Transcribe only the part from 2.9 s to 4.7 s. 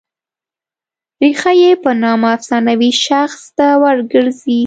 شخص ته ور ګرځي.